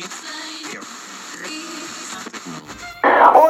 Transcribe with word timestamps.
Oi, 0.00 0.04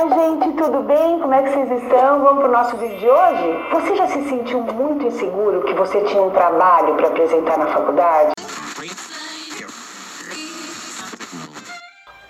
gente, 0.08 0.56
tudo 0.56 0.82
bem? 0.84 1.21
Como 1.21 1.34
é 1.34 1.42
que 1.42 1.50
vocês 1.50 1.82
estão? 1.82 2.22
Vamos 2.22 2.38
para 2.38 2.48
o 2.48 2.52
nosso 2.52 2.76
vídeo 2.78 2.98
de 2.98 3.06
hoje? 3.06 3.68
Você 3.71 3.96
já 3.96 4.06
se 4.06 4.26
sentiu 4.30 4.62
muito 4.62 5.04
inseguro 5.04 5.62
que 5.64 5.74
você 5.74 6.03
tinha 6.04 6.22
um 6.22 6.30
trabalho 6.30 6.96
para 6.96 7.08
apresentar 7.08 7.58
na 7.58 7.66
faculdade? 7.66 8.32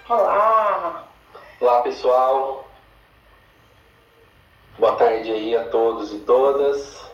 Olá! 0.08 1.04
Olá, 1.60 1.82
pessoal. 1.82 2.68
Boa 4.80 4.96
tarde 4.96 5.30
aí 5.30 5.56
a 5.56 5.68
todos 5.68 6.12
e 6.12 6.18
todas. 6.18 7.08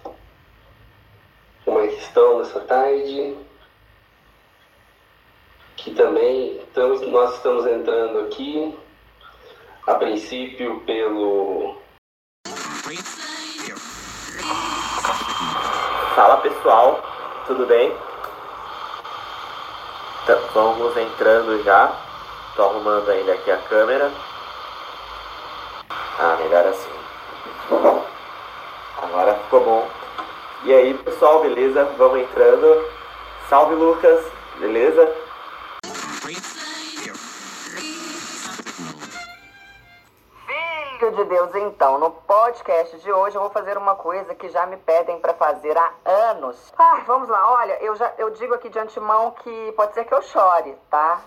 Como 1.66 1.80
é 1.80 1.88
que 1.88 1.98
estão 1.98 2.38
nessa 2.38 2.60
tarde? 2.60 3.36
Que 5.84 5.90
também 5.90 6.56
estamos, 6.56 7.02
nós 7.08 7.34
estamos 7.34 7.66
entrando 7.66 8.20
aqui 8.20 8.74
a 9.86 9.94
princípio 9.96 10.80
pelo. 10.86 11.76
Fala 16.14 16.38
pessoal, 16.38 17.02
tudo 17.46 17.66
bem? 17.66 17.94
Então, 20.22 20.40
vamos 20.54 20.96
entrando 20.96 21.62
já. 21.64 21.94
Tô 22.56 22.62
arrumando 22.62 23.10
ainda 23.10 23.34
aqui 23.34 23.50
a 23.50 23.58
câmera. 23.58 24.10
Ah, 26.18 26.38
melhor 26.40 26.66
assim. 26.66 26.90
Agora 29.02 29.34
ficou 29.34 29.60
bom. 29.60 29.88
E 30.64 30.72
aí 30.72 30.94
pessoal, 30.94 31.42
beleza? 31.42 31.84
Vamos 31.98 32.20
entrando. 32.20 32.88
Salve 33.50 33.74
Lucas, 33.74 34.24
beleza? 34.58 35.23
De 41.14 41.24
Deus, 41.24 41.54
então, 41.54 41.98
no 41.98 42.10
podcast 42.10 42.98
de 42.98 43.12
hoje 43.12 43.36
eu 43.36 43.40
vou 43.40 43.50
fazer 43.50 43.78
uma 43.78 43.94
coisa 43.94 44.34
que 44.34 44.48
já 44.48 44.66
me 44.66 44.76
pedem 44.76 45.20
para 45.20 45.32
fazer 45.32 45.76
há 45.76 45.92
anos. 46.04 46.56
Ah, 46.76 47.02
vamos 47.06 47.28
lá, 47.28 47.52
olha, 47.52 47.78
eu 47.80 47.94
já 47.94 48.12
eu 48.18 48.30
digo 48.30 48.52
aqui 48.54 48.68
de 48.68 48.78
antemão 48.78 49.30
que 49.30 49.72
pode 49.76 49.94
ser 49.94 50.04
que 50.04 50.12
eu 50.12 50.22
chore, 50.22 50.74
tá? 50.90 51.22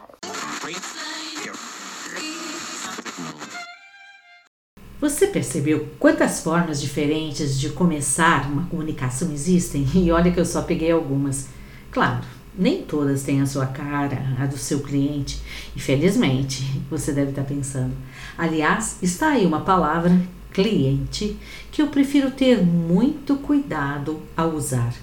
Você 4.99 5.27
percebeu 5.27 5.87
quantas 5.99 6.41
formas 6.41 6.81
diferentes 6.81 7.57
de 7.57 7.69
começar 7.69 8.45
uma 8.47 8.67
comunicação 8.67 9.31
existem? 9.31 9.85
E 9.95 10.11
olha 10.11 10.31
que 10.31 10.39
eu 10.39 10.45
só 10.45 10.63
peguei 10.63 10.91
algumas. 10.91 11.47
Claro, 11.91 12.21
nem 12.53 12.83
todas 12.83 13.23
têm 13.23 13.41
a 13.41 13.45
sua 13.45 13.67
cara, 13.67 14.17
a 14.41 14.45
do 14.47 14.57
seu 14.57 14.81
cliente. 14.81 15.41
Infelizmente, 15.75 16.63
você 16.89 17.13
deve 17.13 17.29
estar 17.29 17.43
pensando. 17.43 17.95
Aliás, 18.37 18.97
está 19.01 19.29
aí 19.29 19.45
uma 19.45 19.61
palavra, 19.61 20.21
cliente, 20.53 21.35
que 21.71 21.81
eu 21.81 21.87
prefiro 21.87 22.29
ter 22.29 22.63
muito 22.63 23.37
cuidado 23.37 24.21
ao 24.35 24.51
usar. 24.51 24.93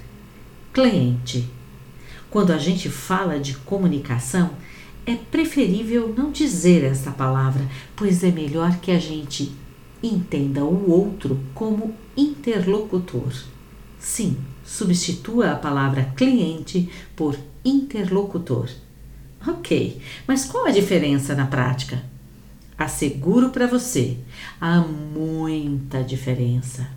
Cliente. 0.73 1.49
Quando 2.31 2.53
a 2.53 2.59
gente 2.59 2.89
fala 2.89 3.41
de 3.41 3.55
comunicação, 3.55 4.51
é 5.05 5.15
preferível 5.15 6.15
não 6.17 6.31
dizer 6.31 6.85
essa 6.85 7.11
palavra, 7.11 7.69
pois 7.97 8.23
é 8.23 8.31
melhor 8.31 8.79
que 8.79 8.91
a 8.91 8.99
gente 8.99 9.53
entenda 10.03 10.65
o 10.65 10.91
outro 10.91 11.41
como 11.55 11.95
interlocutor. 12.17 13.33
Sim, 13.99 14.37
substitua 14.65 15.53
a 15.53 15.57
palavra 15.57 16.13
cliente 16.17 16.89
por 17.17 17.37
interlocutor. 17.65 18.69
Ok, 19.47 20.01
mas 20.27 20.45
qual 20.45 20.67
a 20.67 20.71
diferença 20.71 21.35
na 21.35 21.47
prática? 21.47 22.14
Asseguro 22.77 23.51
para 23.51 23.67
você, 23.69 24.17
há 24.61 24.81
muita 24.81 26.03
diferença. 26.03 26.89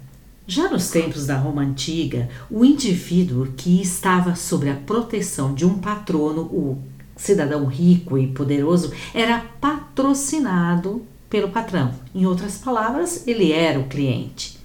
Já 0.47 0.69
nos 0.69 0.89
tempos 0.89 1.27
da 1.27 1.37
Roma 1.37 1.61
antiga, 1.61 2.29
o 2.49 2.65
indivíduo 2.65 3.53
que 3.55 3.81
estava 3.81 4.33
sob 4.35 4.69
a 4.69 4.75
proteção 4.75 5.53
de 5.53 5.65
um 5.65 5.77
patrono, 5.77 6.43
o 6.43 6.81
cidadão 7.15 7.65
rico 7.65 8.17
e 8.17 8.27
poderoso, 8.27 8.91
era 9.13 9.39
patrocinado 9.61 11.05
pelo 11.29 11.49
patrão. 11.49 11.93
Em 12.15 12.25
outras 12.25 12.57
palavras, 12.57 13.27
ele 13.27 13.51
era 13.51 13.79
o 13.79 13.87
cliente. 13.87 14.57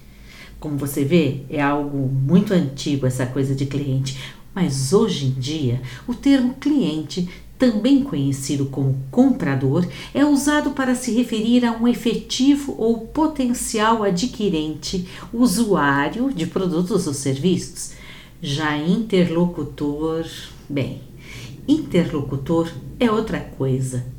Como 0.59 0.77
você 0.77 1.03
vê, 1.03 1.41
é 1.49 1.61
algo 1.61 2.07
muito 2.07 2.53
antigo 2.53 3.05
essa 3.05 3.25
coisa 3.25 3.53
de 3.53 3.65
cliente, 3.65 4.17
mas 4.55 4.93
hoje 4.93 5.25
em 5.25 5.31
dia 5.31 5.81
o 6.07 6.13
termo 6.13 6.53
cliente, 6.53 7.27
também 7.63 8.03
conhecido 8.03 8.65
como 8.65 8.97
comprador, 9.09 9.87
é 10.13 10.25
usado 10.25 10.71
para 10.71 10.95
se 10.95 11.13
referir 11.13 11.63
a 11.63 11.71
um 11.71 11.87
efetivo 11.87 12.75
ou 12.77 13.07
potencial 13.07 14.03
adquirente, 14.03 15.07
usuário 15.31 16.33
de 16.33 16.45
produtos 16.45 17.07
ou 17.07 17.13
serviços. 17.13 17.93
Já 18.41 18.77
interlocutor, 18.77 20.25
bem, 20.67 20.99
interlocutor 21.65 22.69
é 22.99 23.09
outra 23.09 23.39
coisa 23.39 24.11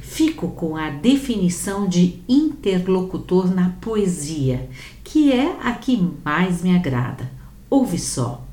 fico 0.00 0.48
com 0.48 0.76
a 0.76 0.90
definição 0.90 1.88
de 1.88 2.20
interlocutor 2.28 3.52
na 3.52 3.70
poesia, 3.80 4.68
que 5.02 5.32
é 5.32 5.56
a 5.62 5.72
que 5.72 5.96
mais 6.22 6.62
me 6.62 6.76
agrada. 6.76 7.30
Ouve 7.70 7.98
só. 7.98 8.46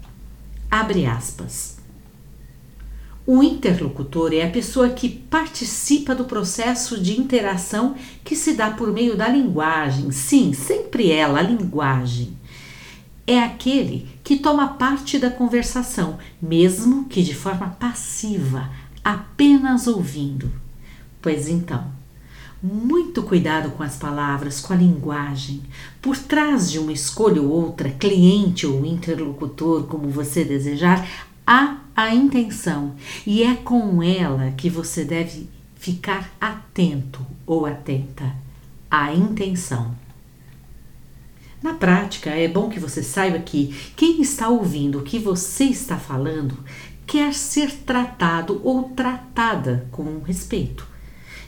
Abre 0.72 1.06
aspas. 1.06 1.79
O 3.32 3.44
interlocutor 3.44 4.34
é 4.34 4.42
a 4.42 4.50
pessoa 4.50 4.90
que 4.90 5.08
participa 5.08 6.16
do 6.16 6.26
processo 6.26 7.00
de 7.00 7.22
interação 7.22 7.94
que 8.24 8.36
se 8.36 8.54
dá 8.54 8.72
por 8.72 8.92
meio 8.92 9.16
da 9.16 9.28
linguagem. 9.28 10.10
Sim, 10.10 10.52
sempre 10.52 11.12
ela, 11.12 11.38
a 11.38 11.44
linguagem. 11.44 12.36
É 13.28 13.40
aquele 13.40 14.10
que 14.24 14.38
toma 14.38 14.70
parte 14.70 15.20
da 15.20 15.30
conversação, 15.30 16.18
mesmo 16.42 17.06
que 17.06 17.22
de 17.22 17.36
forma 17.36 17.68
passiva, 17.80 18.68
apenas 19.04 19.86
ouvindo. 19.86 20.52
Pois 21.22 21.48
então, 21.48 21.86
muito 22.64 23.22
cuidado 23.22 23.70
com 23.70 23.84
as 23.84 23.96
palavras, 23.96 24.60
com 24.60 24.74
a 24.74 24.78
linguagem. 24.78 25.62
Por 26.02 26.18
trás 26.18 26.72
de 26.72 26.80
uma 26.80 26.92
escolha 26.92 27.40
ou 27.40 27.50
outra, 27.50 27.92
cliente 27.92 28.66
ou 28.66 28.84
interlocutor, 28.84 29.84
como 29.84 30.10
você 30.10 30.44
desejar, 30.44 31.08
há 31.46 31.78
a 32.00 32.16
intenção 32.16 32.96
e 33.28 33.44
é 33.44 33.56
com 33.56 34.02
ela 34.02 34.52
que 34.52 34.70
você 34.70 35.04
deve 35.04 35.50
ficar 35.76 36.32
atento 36.40 37.26
ou 37.46 37.66
atenta. 37.66 38.34
A 38.90 39.14
intenção. 39.14 39.94
Na 41.62 41.74
prática, 41.74 42.30
é 42.30 42.48
bom 42.48 42.70
que 42.70 42.80
você 42.80 43.04
saiba 43.04 43.38
que 43.40 43.76
quem 43.98 44.22
está 44.22 44.48
ouvindo 44.48 45.00
o 45.00 45.04
que 45.04 45.20
você 45.20 45.66
está 45.66 45.98
falando 45.98 46.58
quer 47.06 47.34
ser 47.34 47.70
tratado 47.70 48.62
ou 48.64 48.84
tratada 48.84 49.86
com 49.92 50.20
respeito. 50.20 50.88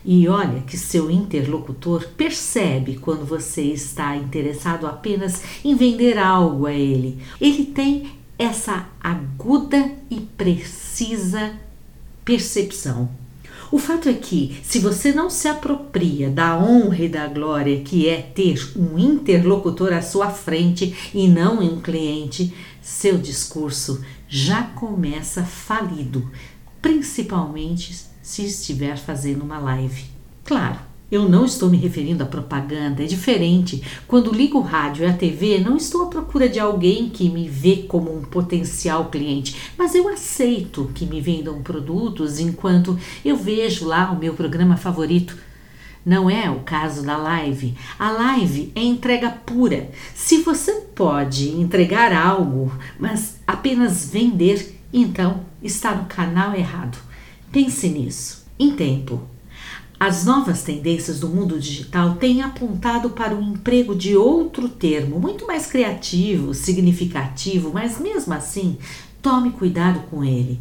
E 0.03 0.27
olha 0.27 0.63
que 0.63 0.77
seu 0.77 1.09
interlocutor 1.09 2.09
percebe 2.17 2.97
quando 2.97 3.25
você 3.25 3.61
está 3.61 4.17
interessado 4.17 4.85
apenas 4.85 5.41
em 5.63 5.75
vender 5.75 6.17
algo 6.17 6.65
a 6.65 6.73
ele. 6.73 7.19
Ele 7.39 7.63
tem 7.63 8.20
essa 8.41 8.87
aguda 8.99 9.91
e 10.09 10.19
precisa 10.19 11.53
percepção. 12.25 13.07
O 13.71 13.77
fato 13.77 14.09
é 14.09 14.13
que, 14.13 14.59
se 14.63 14.79
você 14.79 15.13
não 15.13 15.29
se 15.29 15.47
apropria 15.47 16.27
da 16.27 16.57
honra 16.57 17.05
e 17.05 17.07
da 17.07 17.27
glória 17.27 17.81
que 17.81 18.09
é 18.09 18.19
ter 18.19 18.73
um 18.75 18.97
interlocutor 18.97 19.93
à 19.93 20.01
sua 20.01 20.31
frente 20.31 21.11
e 21.13 21.27
não 21.27 21.59
um 21.59 21.79
cliente, 21.79 22.51
seu 22.81 23.19
discurso 23.19 24.03
já 24.27 24.63
começa 24.63 25.43
falido, 25.43 26.29
principalmente 26.81 27.95
se 28.23 28.43
estiver 28.43 28.97
fazendo 28.97 29.43
uma 29.43 29.59
live. 29.59 30.05
Claro, 30.43 30.79
eu 31.11 31.27
não 31.27 31.43
estou 31.43 31.69
me 31.69 31.75
referindo 31.75 32.23
à 32.23 32.25
propaganda, 32.25 33.03
é 33.03 33.05
diferente. 33.05 33.83
Quando 34.07 34.33
ligo 34.33 34.59
o 34.59 34.61
rádio 34.61 35.03
e 35.03 35.09
a 35.09 35.13
TV, 35.13 35.59
não 35.59 35.75
estou 35.75 36.03
à 36.03 36.05
procura 36.05 36.47
de 36.47 36.57
alguém 36.57 37.09
que 37.09 37.29
me 37.29 37.49
vê 37.49 37.83
como 37.87 38.15
um 38.15 38.21
potencial 38.21 39.09
cliente, 39.09 39.57
mas 39.77 39.93
eu 39.93 40.07
aceito 40.07 40.89
que 40.95 41.05
me 41.05 41.19
vendam 41.19 41.61
produtos 41.61 42.39
enquanto 42.39 42.97
eu 43.25 43.35
vejo 43.35 43.85
lá 43.85 44.09
o 44.09 44.17
meu 44.17 44.33
programa 44.33 44.77
favorito. 44.77 45.37
Não 46.03 46.29
é 46.29 46.49
o 46.49 46.61
caso 46.61 47.03
da 47.03 47.17
live. 47.17 47.75
A 47.99 48.09
live 48.09 48.71
é 48.73 48.81
entrega 48.81 49.29
pura. 49.29 49.91
Se 50.15 50.37
você 50.37 50.73
pode 50.95 51.49
entregar 51.49 52.11
algo, 52.11 52.71
mas 52.97 53.37
apenas 53.45 54.09
vender, 54.09 54.79
então 54.91 55.41
está 55.61 55.93
no 55.93 56.05
canal 56.05 56.55
errado. 56.55 56.97
Pense 57.51 57.87
nisso. 57.87 58.45
Em 58.57 58.71
tempo. 58.71 59.21
As 60.03 60.25
novas 60.25 60.63
tendências 60.63 61.19
do 61.19 61.29
mundo 61.29 61.59
digital 61.59 62.15
têm 62.15 62.41
apontado 62.41 63.11
para 63.11 63.35
o 63.35 63.43
emprego 63.43 63.93
de 63.93 64.15
outro 64.15 64.67
termo, 64.67 65.19
muito 65.19 65.45
mais 65.45 65.67
criativo, 65.67 66.55
significativo, 66.55 67.69
mas 67.71 67.99
mesmo 67.99 68.33
assim, 68.33 68.79
tome 69.21 69.51
cuidado 69.51 69.99
com 70.09 70.23
ele: 70.23 70.59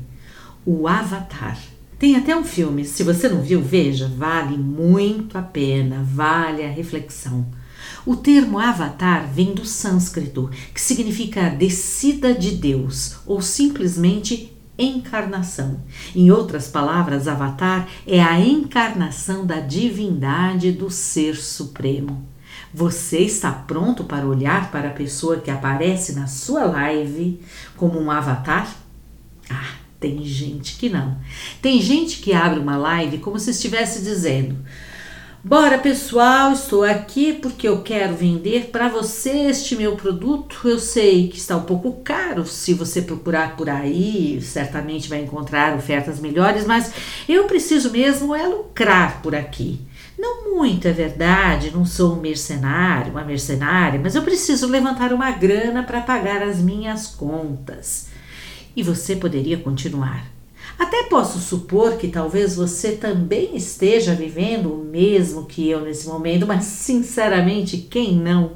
o 0.62 0.87
avatar. 0.87 1.58
Tem 1.98 2.16
até 2.16 2.37
um 2.37 2.44
filme, 2.44 2.84
se 2.84 3.02
você 3.02 3.31
não 3.31 3.40
viu, 3.40 3.62
veja, 3.62 4.12
vale 4.14 4.58
muito 4.58 5.38
a 5.38 5.42
pena, 5.42 6.02
vale 6.02 6.62
a 6.62 6.69
reflexão. 6.69 7.46
O 8.04 8.16
termo 8.16 8.58
avatar 8.58 9.26
vem 9.26 9.54
do 9.54 9.64
sânscrito, 9.64 10.50
que 10.75 10.81
significa 10.82 11.48
descida 11.48 12.34
de 12.34 12.50
Deus 12.50 13.16
ou 13.25 13.40
simplesmente 13.40 14.52
encarnação. 14.80 15.80
Em 16.14 16.30
outras 16.30 16.68
palavras, 16.68 17.28
avatar 17.28 17.88
é 18.06 18.22
a 18.22 18.40
encarnação 18.40 19.44
da 19.44 19.60
divindade 19.60 20.72
do 20.72 20.90
Ser 20.90 21.36
Supremo. 21.36 22.26
Você 22.72 23.18
está 23.18 23.50
pronto 23.50 24.04
para 24.04 24.26
olhar 24.26 24.70
para 24.70 24.88
a 24.88 24.92
pessoa 24.92 25.38
que 25.38 25.50
aparece 25.50 26.12
na 26.12 26.26
sua 26.26 26.64
live 26.64 27.40
como 27.76 28.00
um 28.00 28.10
avatar? 28.10 28.72
Ah, 29.48 29.74
tem 29.98 30.24
gente 30.24 30.76
que 30.76 30.88
não. 30.88 31.16
Tem 31.60 31.80
gente 31.82 32.20
que 32.20 32.32
abre 32.32 32.60
uma 32.60 32.76
live 32.76 33.18
como 33.18 33.38
se 33.38 33.50
estivesse 33.50 34.02
dizendo: 34.02 34.56
Bora 35.42 35.78
pessoal, 35.78 36.52
estou 36.52 36.84
aqui 36.84 37.32
porque 37.32 37.66
eu 37.66 37.81
quero 37.81 38.14
vender 38.14 38.66
para 38.66 38.90
você 38.90 39.31
este 39.48 39.75
meu 39.75 39.96
produto. 39.96 40.69
Eu 40.69 40.78
sei 40.78 41.28
que 41.28 41.38
está 41.38 41.56
um 41.56 41.62
pouco 41.62 41.92
caro, 42.04 42.44
se 42.44 42.75
você 42.75 43.00
procurar 43.00 43.56
por 43.56 43.70
aí, 43.70 44.38
certamente 44.42 45.08
vai 45.08 45.22
encontrar 45.22 45.75
ofertas 45.75 46.20
melhores, 46.20 46.66
mas 46.66 46.92
eu 47.26 47.44
preciso 47.44 47.90
mesmo 47.90 48.34
é 48.34 48.46
lucrar 48.46 49.22
por 49.22 49.34
aqui. 49.34 49.81
Não 50.19 50.54
muito, 50.54 50.87
é 50.87 50.92
verdade, 50.92 51.70
não 51.70 51.87
sou 51.87 52.16
um 52.16 52.20
mercenário, 52.20 53.10
uma 53.10 53.25
mercenária, 53.25 53.98
mas 53.98 54.14
eu 54.14 54.20
preciso 54.20 54.66
levantar 54.66 55.10
uma 55.10 55.31
grana 55.31 55.82
para 55.82 56.02
pagar 56.02 56.42
as 56.42 56.58
minhas 56.58 57.06
contas. 57.06 58.08
E 58.76 58.82
você 58.82 59.16
poderia 59.16 59.56
continuar. 59.56 60.39
Até 60.80 61.02
posso 61.02 61.38
supor 61.38 61.98
que 61.98 62.08
talvez 62.08 62.56
você 62.56 62.92
também 62.92 63.54
esteja 63.54 64.14
vivendo 64.14 64.72
o 64.72 64.82
mesmo 64.82 65.44
que 65.44 65.68
eu 65.68 65.82
nesse 65.82 66.08
momento, 66.08 66.46
mas 66.46 66.64
sinceramente, 66.64 67.76
quem 67.76 68.16
não? 68.16 68.52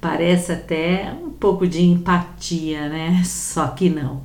Parece 0.00 0.50
até 0.50 1.14
um 1.22 1.30
pouco 1.30 1.68
de 1.68 1.80
empatia, 1.82 2.88
né? 2.88 3.22
Só 3.24 3.68
que 3.68 3.88
não. 3.88 4.24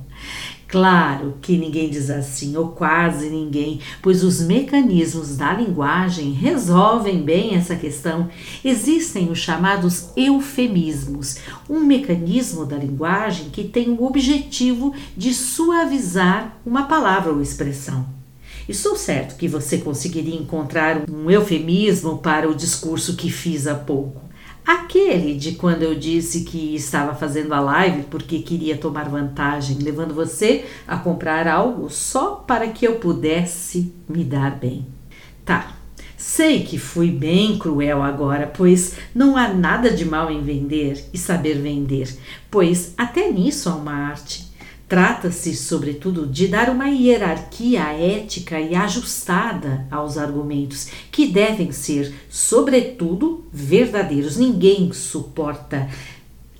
Claro 0.68 1.34
que 1.40 1.56
ninguém 1.56 1.88
diz 1.88 2.10
assim, 2.10 2.56
ou 2.56 2.68
quase 2.68 3.30
ninguém, 3.30 3.80
pois 4.02 4.24
os 4.24 4.40
mecanismos 4.40 5.36
da 5.36 5.52
linguagem 5.52 6.32
resolvem 6.32 7.22
bem 7.22 7.54
essa 7.54 7.76
questão. 7.76 8.28
Existem 8.64 9.30
os 9.30 9.38
chamados 9.38 10.08
eufemismos, 10.16 11.36
um 11.70 11.80
mecanismo 11.80 12.66
da 12.66 12.76
linguagem 12.76 13.48
que 13.50 13.62
tem 13.62 13.90
o 13.90 14.04
objetivo 14.04 14.92
de 15.16 15.32
suavizar 15.32 16.56
uma 16.66 16.82
palavra 16.82 17.32
ou 17.32 17.40
expressão. 17.40 18.04
Estou 18.68 18.96
certo 18.96 19.36
que 19.36 19.46
você 19.46 19.78
conseguiria 19.78 20.34
encontrar 20.34 21.08
um 21.08 21.30
eufemismo 21.30 22.18
para 22.18 22.50
o 22.50 22.54
discurso 22.54 23.14
que 23.14 23.30
fiz 23.30 23.68
há 23.68 23.76
pouco. 23.76 24.25
Aquele 24.66 25.34
de 25.34 25.52
quando 25.52 25.84
eu 25.84 25.94
disse 25.94 26.40
que 26.42 26.74
estava 26.74 27.14
fazendo 27.14 27.54
a 27.54 27.60
live 27.60 28.02
porque 28.10 28.40
queria 28.40 28.76
tomar 28.76 29.08
vantagem, 29.08 29.78
levando 29.78 30.12
você 30.12 30.64
a 30.88 30.96
comprar 30.96 31.46
algo 31.46 31.88
só 31.88 32.32
para 32.34 32.66
que 32.66 32.84
eu 32.84 32.96
pudesse 32.96 33.94
me 34.08 34.24
dar 34.24 34.58
bem. 34.58 34.84
Tá, 35.44 35.76
sei 36.16 36.64
que 36.64 36.78
fui 36.78 37.12
bem 37.12 37.56
cruel 37.56 38.02
agora, 38.02 38.48
pois 38.48 38.96
não 39.14 39.36
há 39.36 39.46
nada 39.46 39.88
de 39.88 40.04
mal 40.04 40.32
em 40.32 40.42
vender 40.42 41.04
e 41.14 41.16
saber 41.16 41.54
vender, 41.60 42.12
pois 42.50 42.92
até 42.98 43.30
nisso 43.30 43.68
há 43.68 43.76
uma 43.76 43.92
arte. 43.92 44.45
Trata-se, 44.88 45.56
sobretudo, 45.56 46.26
de 46.26 46.46
dar 46.46 46.70
uma 46.70 46.88
hierarquia 46.88 47.82
ética 47.92 48.60
e 48.60 48.74
ajustada 48.74 49.84
aos 49.90 50.16
argumentos, 50.16 50.88
que 51.10 51.26
devem 51.26 51.72
ser, 51.72 52.14
sobretudo, 52.30 53.44
verdadeiros. 53.52 54.36
Ninguém 54.36 54.92
suporta 54.92 55.88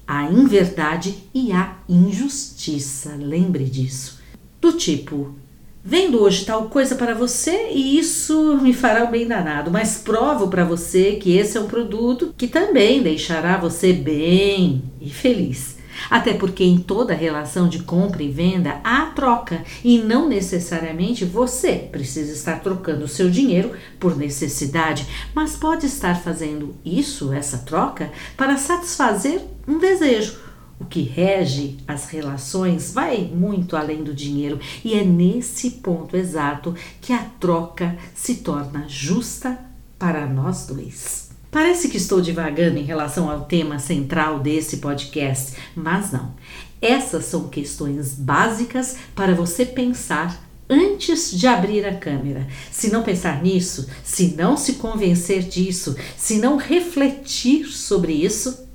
a 0.05 0.25
inverdade 0.25 1.15
e 1.33 1.53
a 1.53 1.77
injustiça. 1.89 3.15
Lembre 3.17 3.65
disso. 3.65 4.19
Do 4.61 4.73
tipo, 4.73 5.37
vendo 5.85 6.21
hoje 6.21 6.45
tal 6.45 6.69
coisa 6.69 6.97
para 6.97 7.15
você 7.15 7.71
e 7.73 7.97
isso 7.97 8.57
me 8.61 8.73
fará 8.73 9.05
um 9.05 9.11
bem 9.11 9.29
danado, 9.29 9.71
mas 9.71 9.99
provo 9.99 10.49
para 10.49 10.65
você 10.65 11.13
que 11.13 11.37
esse 11.37 11.57
é 11.57 11.61
um 11.61 11.69
produto 11.69 12.35
que 12.37 12.49
também 12.49 13.03
deixará 13.03 13.57
você 13.57 13.93
bem 13.93 14.83
e 15.01 15.09
feliz. 15.09 15.77
Até 16.11 16.35
porque 16.35 16.65
em 16.65 16.79
toda 16.79 17.15
relação 17.15 17.69
de 17.69 17.81
compra 17.81 18.23
e 18.23 18.31
venda 18.31 18.81
há 18.85 19.07
troca 19.07 19.65
e 19.85 19.99
não 19.99 20.29
necessariamente 20.29 21.25
você 21.25 21.75
precisa 21.91 22.33
estar 22.33 22.61
trocando 22.61 23.05
o 23.05 23.09
seu 23.09 23.31
dinheiro 23.31 23.73
por 23.99 24.17
necessidade, 24.17 25.07
mas 25.35 25.57
pode 25.57 25.87
estar 25.87 26.21
fazendo 26.21 26.75
isso, 26.85 27.33
essa 27.33 27.59
troca, 27.59 28.11
para 28.37 28.57
satisfazer 28.57 29.41
um 29.67 29.79
desejo. 29.79 30.47
O 30.79 30.85
que 30.85 31.01
rege 31.01 31.79
as 31.89 32.11
relações 32.11 32.93
vai 32.93 33.31
muito 33.35 33.77
além 33.77 34.05
do 34.05 34.13
dinheiro 34.13 34.61
e 34.85 34.95
é 34.95 35.03
nesse 35.03 35.71
ponto 35.71 36.17
exato 36.17 36.75
que 37.01 37.13
a 37.13 37.25
troca 37.41 37.97
se 38.15 38.37
torna 38.37 38.85
justa 38.87 39.59
para 39.99 40.27
nós 40.27 40.67
dois. 40.67 41.26
Parece 41.57 41.89
que 41.89 41.97
estou 41.97 42.21
divagando 42.21 42.77
em 42.77 42.83
relação 42.83 43.31
ao 43.31 43.47
tema 43.47 43.79
central 43.79 44.41
desse 44.41 44.77
podcast, 44.77 45.55
mas 45.75 46.13
não. 46.13 46.35
Essas 46.83 47.25
são 47.25 47.49
questões 47.49 48.13
básicas 48.13 48.99
para 49.15 49.35
você 49.35 49.65
pensar 49.65 50.39
antes 50.69 51.31
de 51.31 51.47
abrir 51.47 51.87
a 51.87 51.97
câmera. 51.97 52.47
Se 52.71 52.91
não 52.91 53.03
pensar 53.03 53.43
nisso, 53.43 53.89
se 54.05 54.35
não 54.37 54.55
se 54.55 54.75
convencer 54.75 55.45
disso, 55.45 55.97
se 56.15 56.37
não 56.37 56.59
refletir 56.59 57.65
sobre 57.69 58.13
isso, 58.13 58.69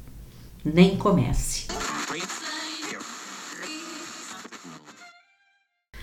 nem 0.66 0.98
comece. 0.98 1.68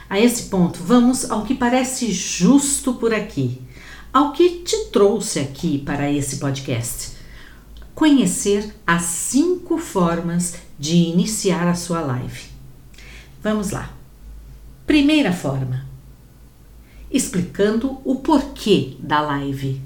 A 0.08 0.20
esse 0.20 0.44
ponto, 0.44 0.78
vamos 0.80 1.28
ao 1.28 1.44
que 1.44 1.56
parece 1.56 2.12
justo 2.12 2.94
por 2.94 3.12
aqui 3.12 3.66
ao 4.18 4.32
que 4.32 4.50
te 4.64 4.86
trouxe 4.86 5.38
aqui 5.38 5.78
para 5.78 6.10
esse 6.10 6.38
podcast. 6.38 7.12
Conhecer 7.94 8.74
as 8.84 9.02
cinco 9.02 9.78
formas 9.78 10.56
de 10.76 10.96
iniciar 10.96 11.68
a 11.68 11.74
sua 11.76 12.00
live. 12.00 12.46
Vamos 13.40 13.70
lá. 13.70 13.94
Primeira 14.84 15.32
forma: 15.32 15.86
explicando 17.08 18.00
o 18.04 18.16
porquê 18.16 18.96
da 18.98 19.20
live. 19.20 19.80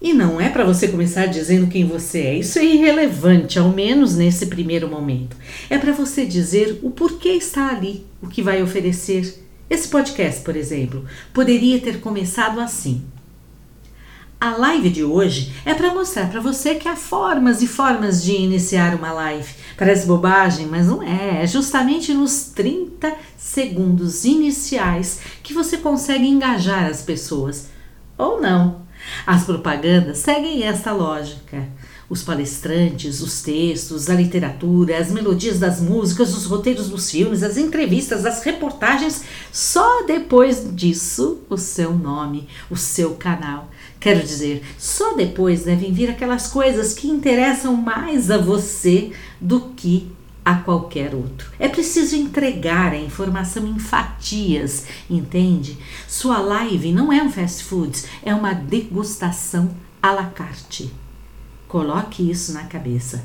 E 0.00 0.12
não 0.14 0.40
é 0.40 0.48
para 0.48 0.64
você 0.64 0.86
começar 0.86 1.26
dizendo 1.26 1.66
quem 1.66 1.84
você 1.84 2.20
é, 2.20 2.38
isso 2.38 2.60
é 2.60 2.64
irrelevante, 2.64 3.58
ao 3.58 3.70
menos 3.70 4.14
nesse 4.14 4.46
primeiro 4.46 4.88
momento. 4.88 5.36
É 5.68 5.76
para 5.78 5.92
você 5.92 6.24
dizer 6.24 6.78
o 6.80 6.90
porquê 6.92 7.30
está 7.30 7.70
ali, 7.70 8.06
o 8.22 8.28
que 8.28 8.40
vai 8.40 8.62
oferecer 8.62 9.49
esse 9.70 9.86
podcast, 9.86 10.42
por 10.42 10.56
exemplo, 10.56 11.06
poderia 11.32 11.80
ter 11.80 12.00
começado 12.00 12.58
assim. 12.60 13.04
A 14.40 14.56
live 14.56 14.90
de 14.90 15.04
hoje 15.04 15.52
é 15.64 15.72
para 15.74 15.94
mostrar 15.94 16.28
para 16.28 16.40
você 16.40 16.74
que 16.74 16.88
há 16.88 16.96
formas 16.96 17.62
e 17.62 17.68
formas 17.68 18.24
de 18.24 18.32
iniciar 18.32 18.96
uma 18.96 19.12
live. 19.12 19.54
Parece 19.76 20.06
bobagem, 20.06 20.66
mas 20.66 20.88
não 20.88 21.00
é. 21.00 21.44
É 21.44 21.46
justamente 21.46 22.12
nos 22.12 22.46
30 22.46 23.14
segundos 23.36 24.24
iniciais 24.24 25.20
que 25.42 25.54
você 25.54 25.76
consegue 25.76 26.26
engajar 26.26 26.86
as 26.86 27.02
pessoas. 27.02 27.68
Ou 28.18 28.40
não. 28.40 28.82
As 29.24 29.44
propagandas 29.44 30.18
seguem 30.18 30.64
esta 30.64 30.90
lógica 30.90 31.68
os 32.10 32.24
palestrantes, 32.24 33.22
os 33.22 33.40
textos, 33.40 34.10
a 34.10 34.14
literatura, 34.14 34.98
as 34.98 35.12
melodias 35.12 35.60
das 35.60 35.80
músicas, 35.80 36.36
os 36.36 36.44
roteiros 36.44 36.88
dos 36.88 37.08
filmes, 37.08 37.44
as 37.44 37.56
entrevistas, 37.56 38.26
as 38.26 38.42
reportagens. 38.42 39.22
Só 39.52 40.04
depois 40.04 40.66
disso, 40.74 41.38
o 41.48 41.56
seu 41.56 41.94
nome, 41.94 42.48
o 42.68 42.76
seu 42.76 43.14
canal. 43.14 43.70
Quero 44.00 44.20
dizer, 44.20 44.64
só 44.76 45.14
depois 45.14 45.62
devem 45.62 45.92
vir 45.92 46.10
aquelas 46.10 46.48
coisas 46.48 46.92
que 46.94 47.06
interessam 47.06 47.76
mais 47.76 48.28
a 48.28 48.38
você 48.38 49.12
do 49.40 49.60
que 49.76 50.10
a 50.44 50.56
qualquer 50.56 51.14
outro. 51.14 51.52
É 51.60 51.68
preciso 51.68 52.16
entregar 52.16 52.92
a 52.92 52.98
informação 52.98 53.68
em 53.68 53.78
fatias, 53.78 54.84
entende? 55.08 55.78
Sua 56.08 56.38
live 56.38 56.92
não 56.92 57.12
é 57.12 57.22
um 57.22 57.30
fast 57.30 57.62
food, 57.62 58.02
é 58.24 58.34
uma 58.34 58.52
degustação 58.52 59.70
à 60.02 60.10
la 60.10 60.24
carte. 60.24 60.90
Coloque 61.70 62.28
isso 62.28 62.52
na 62.52 62.64
cabeça. 62.64 63.24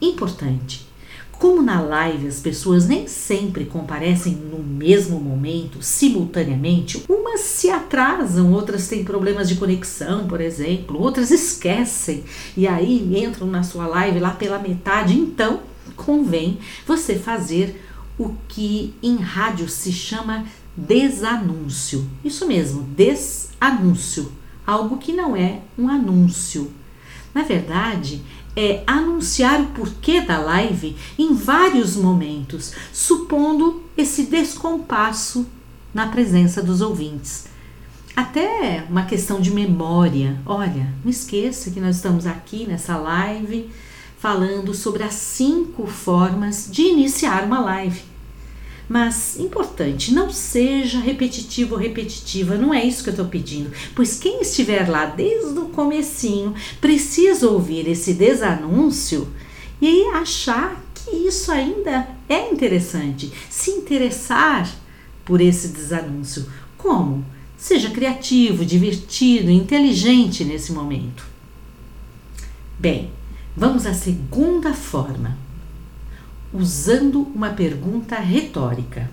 Importante. 0.00 0.86
Como 1.32 1.60
na 1.60 1.80
live 1.80 2.28
as 2.28 2.38
pessoas 2.38 2.86
nem 2.86 3.08
sempre 3.08 3.64
comparecem 3.64 4.34
no 4.34 4.60
mesmo 4.60 5.18
momento, 5.18 5.82
simultaneamente, 5.82 7.02
umas 7.08 7.40
se 7.40 7.68
atrasam, 7.68 8.52
outras 8.52 8.86
têm 8.86 9.02
problemas 9.02 9.48
de 9.48 9.56
conexão, 9.56 10.28
por 10.28 10.40
exemplo, 10.40 11.02
outras 11.02 11.32
esquecem 11.32 12.22
e 12.56 12.68
aí 12.68 13.20
entram 13.20 13.48
na 13.48 13.64
sua 13.64 13.88
live 13.88 14.20
lá 14.20 14.30
pela 14.30 14.60
metade. 14.60 15.18
Então, 15.18 15.58
convém 15.96 16.60
você 16.86 17.16
fazer 17.16 17.82
o 18.16 18.32
que 18.46 18.94
em 19.02 19.16
rádio 19.16 19.68
se 19.68 19.90
chama 19.90 20.46
desanúncio. 20.76 22.08
Isso 22.24 22.46
mesmo, 22.46 22.84
desanúncio. 22.84 24.30
Algo 24.64 24.98
que 24.98 25.12
não 25.12 25.34
é 25.34 25.62
um 25.76 25.88
anúncio. 25.88 26.70
Na 27.36 27.42
verdade, 27.42 28.22
é 28.56 28.82
anunciar 28.86 29.60
o 29.60 29.66
porquê 29.66 30.22
da 30.22 30.38
live 30.38 30.96
em 31.18 31.34
vários 31.34 31.94
momentos, 31.94 32.72
supondo 32.94 33.82
esse 33.94 34.22
descompasso 34.22 35.46
na 35.92 36.06
presença 36.06 36.62
dos 36.62 36.80
ouvintes. 36.80 37.44
Até 38.16 38.86
uma 38.88 39.04
questão 39.04 39.38
de 39.38 39.50
memória. 39.50 40.40
Olha, 40.46 40.94
não 41.04 41.10
esqueça 41.10 41.70
que 41.70 41.78
nós 41.78 41.96
estamos 41.96 42.26
aqui 42.26 42.66
nessa 42.66 42.96
live 42.96 43.70
falando 44.18 44.72
sobre 44.72 45.02
as 45.02 45.12
cinco 45.12 45.86
formas 45.86 46.70
de 46.72 46.84
iniciar 46.84 47.44
uma 47.44 47.60
live. 47.60 48.00
Mas 48.88 49.38
importante, 49.38 50.14
não 50.14 50.30
seja 50.30 51.00
repetitivo 51.00 51.74
ou 51.74 51.80
repetitiva, 51.80 52.56
não 52.56 52.72
é 52.72 52.84
isso 52.84 53.02
que 53.02 53.08
eu 53.08 53.14
estou 53.14 53.26
pedindo, 53.26 53.72
pois 53.94 54.18
quem 54.18 54.40
estiver 54.40 54.88
lá 54.88 55.06
desde 55.06 55.58
o 55.58 55.68
comecinho 55.70 56.54
precisa 56.80 57.48
ouvir 57.48 57.88
esse 57.88 58.14
desanúncio 58.14 59.28
e 59.80 60.04
achar 60.14 60.80
que 60.94 61.10
isso 61.10 61.50
ainda 61.50 62.08
é 62.28 62.50
interessante, 62.50 63.32
se 63.50 63.72
interessar 63.72 64.72
por 65.24 65.40
esse 65.40 65.68
desanúncio. 65.68 66.46
Como? 66.78 67.24
Seja 67.56 67.90
criativo, 67.90 68.64
divertido, 68.64 69.50
inteligente 69.50 70.44
nesse 70.44 70.72
momento. 70.72 71.26
Bem, 72.78 73.10
vamos 73.56 73.86
à 73.86 73.94
segunda 73.94 74.72
forma, 74.74 75.36
usando 76.56 77.26
uma 77.34 77.50
pergunta 77.50 78.16
retórica. 78.16 79.10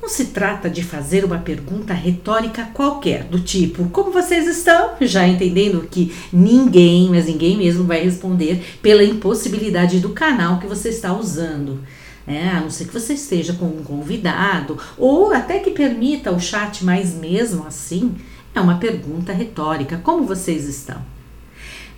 Não 0.00 0.08
se 0.08 0.26
trata 0.26 0.70
de 0.70 0.84
fazer 0.84 1.24
uma 1.24 1.38
pergunta 1.38 1.92
retórica 1.92 2.68
qualquer, 2.72 3.24
do 3.24 3.40
tipo: 3.40 3.88
Como 3.90 4.12
vocês 4.12 4.46
estão? 4.46 4.92
Já 5.00 5.26
entendendo 5.26 5.88
que 5.90 6.14
ninguém, 6.32 7.08
mas 7.10 7.26
ninguém 7.26 7.56
mesmo 7.56 7.84
vai 7.84 8.04
responder 8.04 8.78
pela 8.80 9.02
impossibilidade 9.02 9.98
do 9.98 10.10
canal 10.10 10.58
que 10.58 10.66
você 10.66 10.90
está 10.90 11.12
usando. 11.12 11.80
É, 12.26 12.48
a 12.48 12.60
não 12.60 12.70
ser 12.70 12.86
que 12.86 12.92
você 12.92 13.14
esteja 13.14 13.52
com 13.52 13.66
um 13.66 13.84
convidado, 13.84 14.78
ou 14.98 15.32
até 15.32 15.60
que 15.60 15.70
permita 15.70 16.32
o 16.32 16.40
chat, 16.40 16.84
mas 16.84 17.14
mesmo 17.14 17.64
assim 17.64 18.14
é 18.54 18.60
uma 18.60 18.78
pergunta 18.78 19.32
retórica: 19.32 20.00
como 20.02 20.24
vocês 20.24 20.68
estão? 20.68 21.15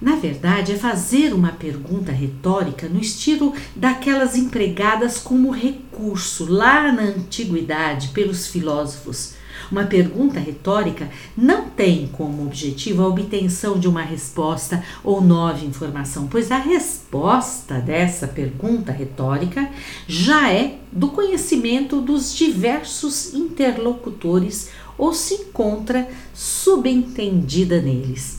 Na 0.00 0.16
verdade, 0.16 0.72
é 0.72 0.76
fazer 0.76 1.32
uma 1.32 1.52
pergunta 1.52 2.12
retórica 2.12 2.88
no 2.88 3.00
estilo 3.00 3.52
daquelas 3.74 4.36
empregadas 4.36 5.18
como 5.18 5.50
recurso 5.50 6.46
lá 6.50 6.92
na 6.92 7.02
antiguidade 7.02 8.08
pelos 8.08 8.46
filósofos 8.46 9.38
uma 9.70 9.84
pergunta 9.84 10.40
retórica 10.40 11.10
não 11.36 11.68
tem 11.68 12.08
como 12.08 12.42
objetivo 12.44 13.02
a 13.02 13.08
obtenção 13.08 13.78
de 13.78 13.86
uma 13.86 14.02
resposta 14.02 14.82
ou 15.04 15.20
nova 15.20 15.64
informação, 15.64 16.26
pois 16.26 16.50
a 16.50 16.58
resposta 16.58 17.74
dessa 17.74 18.26
pergunta 18.26 18.92
retórica 18.92 19.68
já 20.06 20.50
é 20.50 20.78
do 20.90 21.08
conhecimento 21.08 22.00
dos 22.00 22.34
diversos 22.34 23.34
interlocutores 23.34 24.70
ou 24.96 25.12
se 25.12 25.34
encontra 25.34 26.08
subentendida 26.34 27.80
neles. 27.80 28.37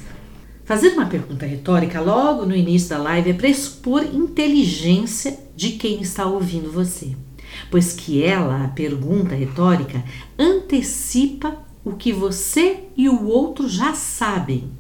Fazer 0.70 0.90
uma 0.90 1.08
pergunta 1.08 1.46
retórica 1.46 2.00
logo 2.00 2.46
no 2.46 2.56
início 2.56 2.90
da 2.90 2.98
live 3.00 3.32
é 3.32 3.34
pressupor 3.34 4.04
inteligência 4.04 5.38
de 5.56 5.72
quem 5.72 6.00
está 6.00 6.26
ouvindo 6.26 6.72
você 6.72 7.16
pois 7.70 7.94
que 7.94 8.24
ela, 8.24 8.66
a 8.66 8.68
pergunta 8.70 9.36
retórica, 9.36 10.04
antecipa 10.38 11.58
o 11.84 11.94
que 11.94 12.12
você 12.12 12.84
e 12.96 13.10
o 13.10 13.26
outro 13.26 13.68
já 13.68 13.94
sabem. 13.94 14.72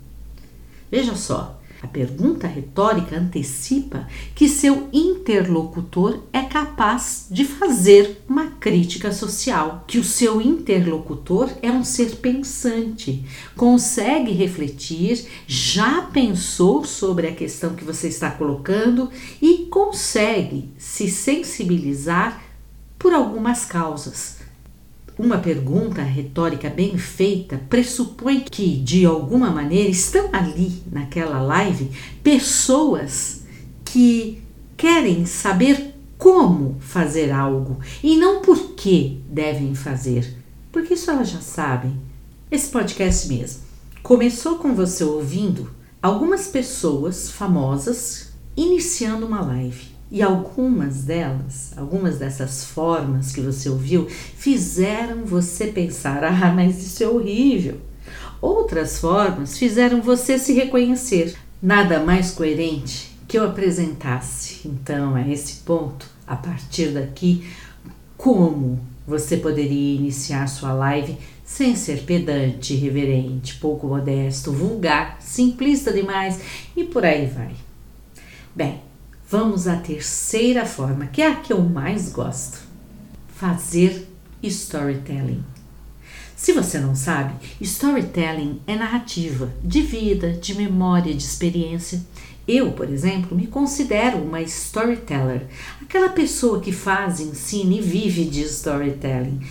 Veja 0.91 1.15
só, 1.15 1.58
a 1.81 1.87
pergunta 1.87 2.45
retórica 2.45 3.17
antecipa 3.17 4.07
que 4.35 4.49
seu 4.49 4.89
interlocutor 4.91 6.19
é 6.33 6.41
capaz 6.41 7.27
de 7.31 7.45
fazer 7.45 8.21
uma 8.27 8.47
crítica 8.47 9.11
social, 9.11 9.85
que 9.87 9.97
o 9.97 10.03
seu 10.03 10.41
interlocutor 10.41 11.49
é 11.61 11.71
um 11.71 11.83
ser 11.83 12.17
pensante, 12.17 13.23
consegue 13.55 14.31
refletir, 14.31 15.25
já 15.47 16.01
pensou 16.01 16.83
sobre 16.83 17.27
a 17.27 17.35
questão 17.35 17.75
que 17.75 17.83
você 17.83 18.09
está 18.09 18.29
colocando 18.29 19.09
e 19.41 19.67
consegue 19.69 20.69
se 20.77 21.09
sensibilizar 21.09 22.43
por 22.97 23.13
algumas 23.13 23.63
causas. 23.63 24.38
Uma 25.19 25.37
pergunta 25.37 26.01
retórica 26.01 26.69
bem 26.69 26.97
feita 26.97 27.59
pressupõe 27.69 28.39
que, 28.39 28.77
de 28.77 29.05
alguma 29.05 29.51
maneira, 29.51 29.89
estão 29.89 30.29
ali 30.31 30.81
naquela 30.89 31.41
live 31.41 31.91
pessoas 32.23 33.43
que 33.83 34.41
querem 34.77 35.25
saber 35.25 35.93
como 36.17 36.77
fazer 36.79 37.31
algo 37.31 37.81
e 38.01 38.15
não 38.15 38.41
por 38.41 38.75
que 38.75 39.19
devem 39.29 39.75
fazer, 39.75 40.37
porque 40.71 40.93
isso 40.93 41.11
elas 41.11 41.29
já 41.29 41.41
sabem. 41.41 41.99
Esse 42.49 42.69
podcast 42.69 43.27
mesmo 43.27 43.63
começou 44.01 44.55
com 44.55 44.73
você 44.73 45.03
ouvindo 45.03 45.69
algumas 46.01 46.47
pessoas 46.47 47.29
famosas 47.29 48.31
iniciando 48.55 49.25
uma 49.25 49.41
live. 49.41 49.88
E 50.11 50.23
algumas 50.23 51.03
delas, 51.03 51.71
algumas 51.77 52.17
dessas 52.17 52.63
formas 52.65 53.31
que 53.31 53.41
você 53.41 53.69
ouviu, 53.69 54.07
fizeram 54.09 55.23
você 55.23 55.67
pensar: 55.67 56.23
ah, 56.25 56.51
mas 56.53 56.83
isso 56.83 57.03
é 57.03 57.07
horrível. 57.07 57.79
Outras 58.41 58.99
formas 58.99 59.57
fizeram 59.57 60.01
você 60.01 60.39
se 60.39 60.53
reconhecer. 60.53 61.35
Nada 61.61 61.99
mais 61.99 62.31
coerente 62.31 63.09
que 63.27 63.37
eu 63.37 63.43
apresentasse, 63.43 64.67
então, 64.67 65.13
a 65.13 65.27
esse 65.27 65.57
ponto, 65.57 66.07
a 66.25 66.35
partir 66.35 66.87
daqui, 66.87 67.47
como 68.17 68.79
você 69.05 69.37
poderia 69.37 69.95
iniciar 69.95 70.47
sua 70.47 70.73
live 70.73 71.17
sem 71.45 71.75
ser 71.75 72.03
pedante, 72.03 72.73
irreverente, 72.73 73.55
pouco 73.55 73.87
modesto, 73.87 74.51
vulgar, 74.51 75.17
simplista 75.19 75.91
demais 75.91 76.39
e 76.75 76.83
por 76.83 77.03
aí 77.03 77.25
vai. 77.25 77.51
Bem, 78.55 78.81
Vamos 79.31 79.67
à 79.67 79.75
terceira 79.75 80.65
forma, 80.65 81.05
que 81.05 81.21
é 81.21 81.27
a 81.27 81.35
que 81.35 81.53
eu 81.53 81.61
mais 81.61 82.11
gosto: 82.11 82.57
fazer 83.35 84.07
storytelling. 84.41 85.43
Se 86.35 86.51
você 86.51 86.79
não 86.79 86.95
sabe, 86.95 87.35
storytelling 87.61 88.59
é 88.65 88.75
narrativa 88.75 89.53
de 89.63 89.83
vida, 89.83 90.31
de 90.31 90.55
memória, 90.55 91.13
de 91.13 91.23
experiência. 91.23 92.01
Eu, 92.47 92.71
por 92.71 92.89
exemplo, 92.89 93.37
me 93.37 93.45
considero 93.45 94.17
uma 94.17 94.41
storyteller, 94.41 95.45
aquela 95.79 96.09
pessoa 96.09 96.59
que 96.59 96.71
faz, 96.71 97.19
ensina 97.19 97.75
e 97.75 97.81
vive 97.81 98.25
de 98.25 98.41
storytelling. 98.41 99.41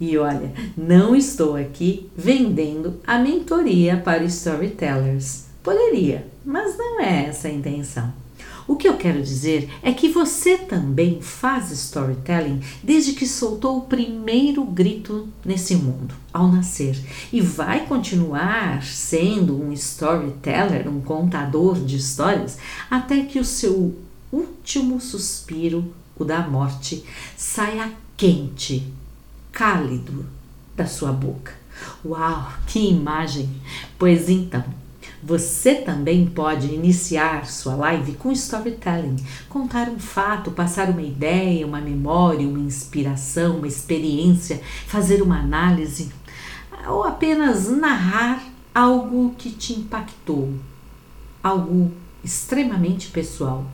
E 0.00 0.16
olha, 0.16 0.50
não 0.74 1.14
estou 1.14 1.54
aqui 1.54 2.08
vendendo 2.16 2.98
a 3.06 3.18
mentoria 3.18 3.98
para 3.98 4.24
storytellers. 4.24 5.48
Poderia, 5.62 6.26
mas 6.42 6.78
não 6.78 6.98
é 6.98 7.26
essa 7.26 7.48
a 7.48 7.52
intenção. 7.52 8.21
O 8.66 8.76
que 8.76 8.88
eu 8.88 8.96
quero 8.96 9.22
dizer 9.22 9.68
é 9.82 9.92
que 9.92 10.08
você 10.08 10.56
também 10.56 11.20
faz 11.20 11.70
storytelling 11.70 12.60
desde 12.82 13.12
que 13.12 13.26
soltou 13.26 13.78
o 13.78 13.86
primeiro 13.86 14.64
grito 14.64 15.28
nesse 15.44 15.74
mundo, 15.74 16.14
ao 16.32 16.50
nascer, 16.50 16.98
e 17.32 17.40
vai 17.40 17.86
continuar 17.86 18.82
sendo 18.82 19.60
um 19.60 19.72
storyteller, 19.72 20.88
um 20.88 21.00
contador 21.00 21.84
de 21.84 21.96
histórias, 21.96 22.58
até 22.90 23.22
que 23.24 23.38
o 23.38 23.44
seu 23.44 23.96
último 24.30 25.00
suspiro, 25.00 25.92
o 26.16 26.24
da 26.24 26.46
morte, 26.46 27.04
saia 27.36 27.92
quente, 28.16 28.86
cálido 29.50 30.24
da 30.76 30.86
sua 30.86 31.12
boca. 31.12 31.52
Uau, 32.04 32.52
que 32.66 32.78
imagem! 32.78 33.50
Pois 33.98 34.28
então, 34.28 34.64
você 35.22 35.76
também 35.76 36.26
pode 36.26 36.66
iniciar 36.66 37.46
sua 37.46 37.76
live 37.76 38.14
com 38.14 38.32
storytelling, 38.32 39.16
contar 39.48 39.88
um 39.88 39.98
fato, 39.98 40.50
passar 40.50 40.90
uma 40.90 41.02
ideia, 41.02 41.64
uma 41.64 41.80
memória, 41.80 42.48
uma 42.48 42.58
inspiração, 42.58 43.58
uma 43.58 43.68
experiência, 43.68 44.60
fazer 44.88 45.22
uma 45.22 45.38
análise 45.38 46.10
ou 46.88 47.04
apenas 47.04 47.70
narrar 47.70 48.42
algo 48.74 49.32
que 49.38 49.50
te 49.50 49.74
impactou, 49.74 50.52
algo 51.40 51.92
extremamente 52.24 53.08
pessoal. 53.08 53.64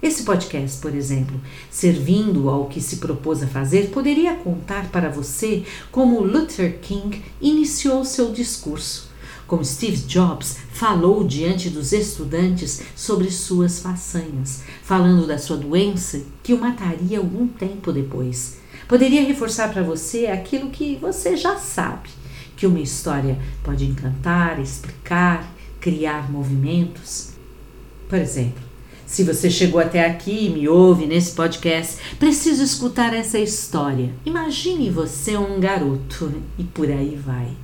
Esse 0.00 0.22
podcast, 0.22 0.80
por 0.80 0.94
exemplo, 0.94 1.40
servindo 1.70 2.48
ao 2.48 2.66
que 2.66 2.80
se 2.80 2.98
propôs 2.98 3.42
a 3.42 3.46
fazer, 3.48 3.88
poderia 3.88 4.34
contar 4.34 4.88
para 4.90 5.08
você 5.08 5.64
como 5.90 6.22
Luther 6.22 6.78
King 6.80 7.24
iniciou 7.40 8.04
seu 8.04 8.30
discurso 8.30 9.13
como 9.54 9.64
Steve 9.64 9.98
Jobs 9.98 10.56
falou 10.72 11.22
diante 11.22 11.70
dos 11.70 11.92
estudantes 11.92 12.82
sobre 12.96 13.30
suas 13.30 13.78
façanhas, 13.78 14.64
falando 14.82 15.28
da 15.28 15.38
sua 15.38 15.56
doença 15.56 16.20
que 16.42 16.52
o 16.52 16.60
mataria 16.60 17.18
algum 17.18 17.46
tempo 17.46 17.92
depois. 17.92 18.58
Poderia 18.88 19.22
reforçar 19.22 19.72
para 19.72 19.84
você 19.84 20.26
aquilo 20.26 20.70
que 20.70 20.96
você 20.96 21.36
já 21.36 21.56
sabe: 21.56 22.08
que 22.56 22.66
uma 22.66 22.80
história 22.80 23.38
pode 23.62 23.84
encantar, 23.84 24.58
explicar, 24.58 25.48
criar 25.80 26.32
movimentos. 26.32 27.34
Por 28.08 28.18
exemplo, 28.18 28.60
se 29.06 29.22
você 29.22 29.48
chegou 29.48 29.80
até 29.80 30.04
aqui 30.04 30.46
e 30.46 30.50
me 30.50 30.68
ouve 30.68 31.06
nesse 31.06 31.30
podcast, 31.30 31.98
preciso 32.18 32.64
escutar 32.64 33.14
essa 33.14 33.38
história. 33.38 34.10
Imagine 34.26 34.90
você 34.90 35.36
um 35.36 35.60
garoto 35.60 36.42
e 36.58 36.64
por 36.64 36.90
aí 36.90 37.14
vai. 37.14 37.63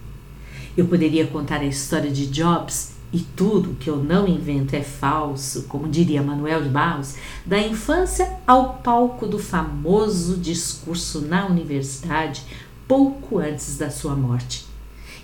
Eu 0.81 0.87
poderia 0.87 1.27
contar 1.27 1.61
a 1.61 1.67
história 1.67 2.11
de 2.11 2.27
Jobs 2.29 2.93
e 3.13 3.19
tudo 3.21 3.77
que 3.79 3.91
eu 3.91 3.99
não 3.99 4.27
invento 4.27 4.75
é 4.75 4.81
falso, 4.83 5.65
como 5.65 5.87
diria 5.87 6.23
Manuel 6.23 6.63
de 6.63 6.71
Barros, 6.71 7.17
da 7.45 7.61
infância 7.61 8.39
ao 8.47 8.79
palco 8.79 9.27
do 9.27 9.39
famoso 9.39 10.39
discurso 10.39 11.21
na 11.21 11.45
universidade 11.45 12.43
pouco 12.89 13.39
antes 13.39 13.77
da 13.77 13.91
sua 13.91 14.17
morte. 14.17 14.65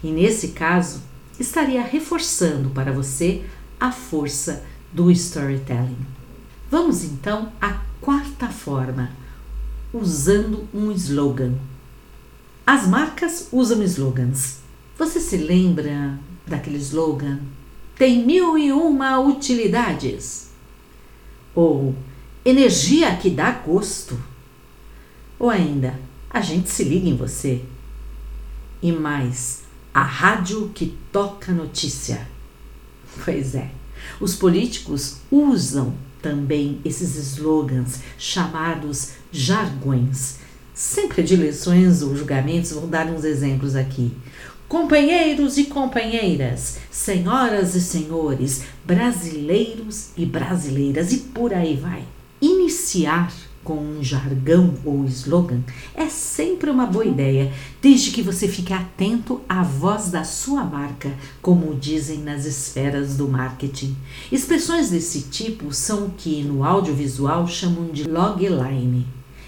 E 0.04 0.08
nesse 0.08 0.48
caso, 0.48 1.00
estaria 1.40 1.82
reforçando 1.82 2.68
para 2.68 2.92
você 2.92 3.42
a 3.80 3.90
força 3.90 4.62
do 4.92 5.10
storytelling. 5.10 6.04
Vamos 6.70 7.02
então 7.02 7.50
à 7.62 7.78
quarta 8.02 8.48
forma, 8.48 9.10
usando 9.90 10.68
um 10.74 10.92
slogan. 10.92 11.54
As 12.66 12.86
marcas 12.86 13.48
usam 13.50 13.82
slogans. 13.84 14.65
Você 14.98 15.20
se 15.20 15.36
lembra 15.36 16.18
daquele 16.46 16.78
slogan? 16.78 17.40
Tem 17.96 18.24
mil 18.24 18.56
e 18.56 18.72
uma 18.72 19.18
utilidades. 19.20 20.50
Ou 21.54 21.94
energia 22.44 23.14
que 23.16 23.28
dá 23.28 23.50
gosto. 23.50 24.18
Ou 25.38 25.50
ainda, 25.50 25.98
a 26.30 26.40
gente 26.40 26.70
se 26.70 26.82
liga 26.84 27.08
em 27.08 27.16
você. 27.16 27.62
E 28.82 28.90
mais, 28.90 29.64
a 29.92 30.02
rádio 30.02 30.70
que 30.74 30.96
toca 31.12 31.52
notícia. 31.52 32.26
Pois 33.24 33.54
é, 33.54 33.70
os 34.20 34.34
políticos 34.34 35.18
usam 35.30 35.94
também 36.22 36.80
esses 36.84 37.16
slogans 37.16 38.00
chamados 38.18 39.12
jargões. 39.30 40.38
Sem 40.74 41.08
predileções 41.08 42.02
ou 42.02 42.14
julgamentos, 42.14 42.72
vou 42.72 42.86
dar 42.86 43.06
uns 43.06 43.24
exemplos 43.24 43.74
aqui. 43.74 44.12
Companheiros 44.68 45.58
e 45.58 45.66
companheiras, 45.66 46.78
senhoras 46.90 47.76
e 47.76 47.80
senhores, 47.80 48.64
brasileiros 48.84 50.08
e 50.16 50.26
brasileiras, 50.26 51.12
e 51.12 51.18
por 51.18 51.54
aí 51.54 51.76
vai. 51.76 52.02
Iniciar 52.42 53.32
com 53.62 53.78
um 53.78 54.02
jargão 54.02 54.74
ou 54.84 55.04
slogan 55.04 55.60
é 55.94 56.08
sempre 56.08 56.68
uma 56.68 56.84
boa 56.84 57.04
ideia, 57.04 57.52
desde 57.80 58.10
que 58.10 58.22
você 58.22 58.48
fique 58.48 58.72
atento 58.72 59.40
à 59.48 59.62
voz 59.62 60.10
da 60.10 60.24
sua 60.24 60.64
marca, 60.64 61.14
como 61.40 61.76
dizem 61.76 62.18
nas 62.18 62.44
esferas 62.44 63.16
do 63.16 63.28
marketing. 63.28 63.96
Expressões 64.32 64.90
desse 64.90 65.22
tipo 65.22 65.72
são 65.72 66.06
o 66.06 66.10
que 66.10 66.42
no 66.42 66.64
audiovisual 66.64 67.46
chamam 67.46 67.86
de 67.92 68.02
logline. 68.02 69.06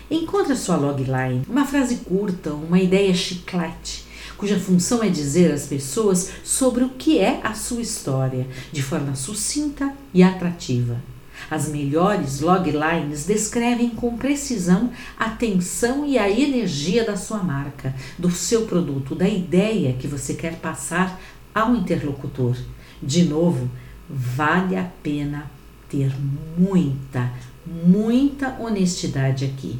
Encontre 0.08 0.52
a 0.52 0.56
sua 0.56 0.76
logline, 0.76 1.42
uma 1.48 1.66
frase 1.66 1.96
curta, 1.96 2.52
uma 2.52 2.78
ideia 2.78 3.12
chiclete 3.12 4.06
cuja 4.38 4.58
função 4.58 5.02
é 5.02 5.08
dizer 5.08 5.52
às 5.52 5.66
pessoas 5.66 6.30
sobre 6.44 6.84
o 6.84 6.90
que 6.90 7.18
é 7.18 7.40
a 7.42 7.52
sua 7.52 7.82
história, 7.82 8.46
de 8.72 8.82
forma 8.82 9.16
sucinta 9.16 9.92
e 10.14 10.22
atrativa. 10.22 11.02
As 11.50 11.68
melhores 11.68 12.40
loglines 12.40 13.24
descrevem 13.24 13.90
com 13.90 14.16
precisão 14.16 14.90
a 15.18 15.30
tensão 15.30 16.06
e 16.06 16.18
a 16.18 16.30
energia 16.30 17.04
da 17.04 17.16
sua 17.16 17.38
marca, 17.42 17.94
do 18.18 18.30
seu 18.30 18.62
produto, 18.66 19.14
da 19.14 19.28
ideia 19.28 19.94
que 19.94 20.06
você 20.06 20.34
quer 20.34 20.56
passar 20.56 21.20
ao 21.54 21.74
interlocutor. 21.74 22.56
De 23.02 23.24
novo, 23.24 23.68
vale 24.08 24.76
a 24.76 24.84
pena 25.02 25.50
ter 25.88 26.12
muita, 26.56 27.32
muita 27.66 28.56
honestidade 28.60 29.44
aqui. 29.44 29.78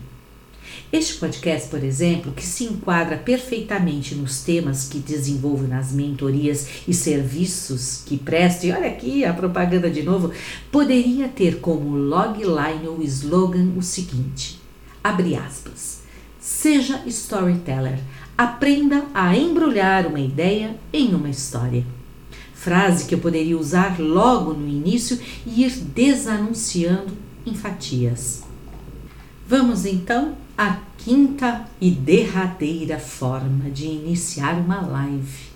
Este 0.91 1.15
podcast, 1.15 1.69
por 1.69 1.85
exemplo, 1.85 2.33
que 2.33 2.45
se 2.45 2.65
enquadra 2.65 3.17
perfeitamente 3.17 4.15
nos 4.15 4.41
temas 4.41 4.89
que 4.89 4.99
desenvolvo 4.99 5.67
nas 5.67 5.93
mentorias 5.93 6.67
e 6.89 6.95
serviços 6.95 8.03
que 8.07 8.17
presto, 8.17 8.65
e 8.65 8.73
olha 8.73 8.89
aqui 8.89 9.25
a 9.25 9.33
propaganda 9.33 9.91
de 9.91 10.03
novo, 10.03 10.33
poderia 10.73 11.29
ter 11.29 11.61
como 11.61 11.97
logline 11.97 12.89
ou 12.89 13.03
slogan 13.03 13.73
o 13.77 13.83
seguinte: 13.83 14.59
abre 15.05 15.35
aspas. 15.37 15.99
Seja 16.41 17.03
storyteller. 17.07 17.99
Aprenda 18.37 19.05
a 19.13 19.37
embrulhar 19.37 20.07
uma 20.07 20.21
ideia 20.21 20.77
em 20.93 21.15
uma 21.15 21.29
história. 21.29 21.85
Frase 22.55 23.05
que 23.05 23.15
eu 23.15 23.19
poderia 23.19 23.59
usar 23.59 24.01
logo 24.01 24.55
no 24.55 24.67
início 24.67 25.19
e 25.47 25.65
ir 25.65 25.71
desanunciando 25.71 27.13
em 27.45 27.55
fatias. 27.55 28.48
Vamos 29.49 29.87
então 29.87 30.37
à 30.59 30.77
quinta 30.99 31.65
e 31.81 31.91
derradeira 31.91 32.99
forma 32.99 33.71
de 33.71 33.87
iniciar 33.87 34.59
uma 34.59 34.83
live, 34.83 35.47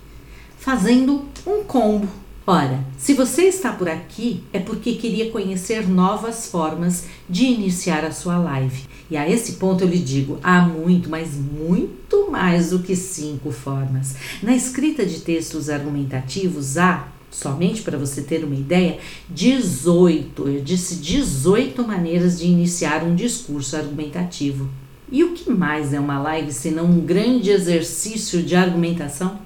fazendo 0.56 1.26
um 1.46 1.62
combo. 1.62 2.08
Ora, 2.46 2.82
se 2.96 3.12
você 3.12 3.42
está 3.42 3.70
por 3.70 3.90
aqui 3.90 4.44
é 4.50 4.58
porque 4.58 4.94
queria 4.94 5.30
conhecer 5.30 5.86
novas 5.86 6.46
formas 6.46 7.04
de 7.28 7.44
iniciar 7.44 8.02
a 8.02 8.10
sua 8.10 8.38
live. 8.38 8.84
E 9.10 9.16
a 9.16 9.28
esse 9.28 9.56
ponto 9.56 9.84
eu 9.84 9.88
lhe 9.88 9.98
digo: 9.98 10.38
há 10.42 10.62
muito, 10.62 11.10
mas 11.10 11.34
muito 11.34 12.30
mais 12.30 12.70
do 12.70 12.78
que 12.78 12.96
cinco 12.96 13.52
formas. 13.52 14.16
Na 14.42 14.56
escrita 14.56 15.04
de 15.04 15.20
textos 15.20 15.68
argumentativos 15.68 16.78
há 16.78 17.08
somente 17.32 17.82
para 17.82 17.98
você 17.98 18.22
ter 18.22 18.44
uma 18.44 18.54
ideia, 18.54 18.98
18, 19.30 20.48
eu 20.48 20.62
disse 20.62 20.96
18 20.96 21.82
maneiras 21.82 22.38
de 22.38 22.46
iniciar 22.46 23.02
um 23.02 23.16
discurso 23.16 23.74
argumentativo. 23.74 24.68
E 25.10 25.24
o 25.24 25.32
que 25.32 25.50
mais 25.50 25.92
é 25.92 25.98
uma 25.98 26.20
live 26.20 26.52
senão 26.52 26.84
um 26.84 27.00
grande 27.00 27.50
exercício 27.50 28.42
de 28.42 28.54
argumentação? 28.54 29.40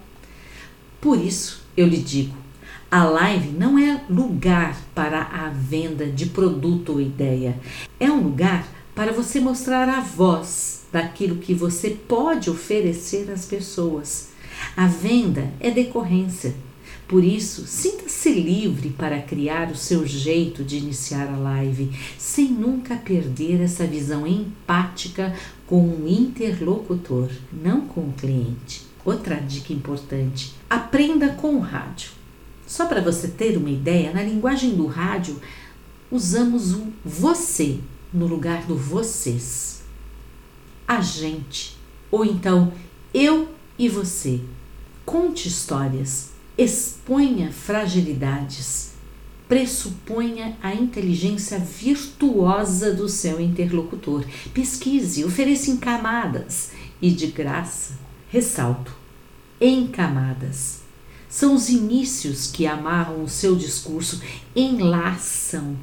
Por 1.01 1.19
isso, 1.19 1.63
eu 1.77 1.87
lhe 1.87 1.99
digo, 1.99 2.37
a 2.91 3.05
live 3.05 3.51
não 3.51 3.79
é 3.79 4.03
lugar 4.11 4.77
para 4.95 5.23
a 5.23 5.49
venda 5.49 6.07
de 6.07 6.27
produto 6.27 6.93
ou 6.93 7.01
ideia. 7.01 7.59
É 7.99 8.11
um 8.11 8.21
lugar 8.21 8.67
para 8.95 9.13
você 9.13 9.41
mostrar 9.41 9.89
a 9.89 10.01
voz 10.01 10.85
daquilo 10.93 11.37
que 11.37 11.55
você 11.55 11.91
pode 11.91 12.49
oferecer 12.51 13.31
às 13.31 13.45
pessoas. 13.45 14.31
A 14.77 14.87
venda 14.87 15.53
é 15.61 15.71
decorrência 15.71 16.55
por 17.09 17.23
isso, 17.23 17.67
sinta-se 17.67 18.33
livre 18.33 18.91
para 18.91 19.23
criar 19.23 19.71
o 19.71 19.77
seu 19.77 20.05
jeito 20.05 20.65
de 20.65 20.79
iniciar 20.79 21.29
a 21.29 21.37
live, 21.37 21.97
sem 22.19 22.49
nunca 22.51 22.97
perder 22.97 23.61
essa 23.61 23.87
visão 23.87 24.27
empática 24.27 25.33
com 25.69 25.87
o 25.89 26.09
interlocutor, 26.09 27.31
não 27.53 27.83
com 27.83 28.01
o 28.01 28.13
cliente. 28.13 28.83
Outra 29.05 29.37
dica 29.37 29.73
importante: 29.73 30.55
aprenda 30.69 31.29
com 31.29 31.55
o 31.55 31.61
rádio. 31.61 32.11
Só 32.67 32.87
para 32.87 33.01
você 33.01 33.29
ter 33.29 33.57
uma 33.57 33.71
ideia, 33.71 34.13
na 34.13 34.25
linguagem 34.25 34.75
do 34.75 34.87
rádio, 34.87 35.41
usamos 36.11 36.73
o 36.73 36.93
você 37.05 37.79
no 38.13 38.27
lugar 38.27 38.65
do 38.65 38.75
vocês. 38.77 39.85
A 40.89 41.01
gente, 41.01 41.77
ou 42.11 42.25
então 42.25 42.73
eu 43.15 43.49
e 43.79 43.89
você. 43.89 44.41
Conte 45.05 45.47
histórias 45.47 46.35
exponha 46.59 47.53
fragilidades, 47.53 48.93
pressuponha 49.47 50.57
a 50.63 50.75
inteligência 50.75 51.59
virtuosa 51.59 52.93
do 52.93 53.09
seu 53.09 53.41
interlocutor. 53.41 54.25
Pesquise, 54.55 55.25
ofereça 55.25 55.71
em 55.71 55.77
camadas 55.77 56.71
e 57.01 57.11
de 57.11 57.27
graça, 57.27 57.95
ressalto, 58.29 58.95
em 59.61 59.87
camadas. 59.87 60.81
São 61.29 61.55
os 61.55 61.69
inícios 61.69 62.51
que 62.51 62.67
amarram 62.67 63.23
o 63.23 63.29
seu 63.29 63.55
discurso, 63.55 64.23
enlaçam 64.55 65.77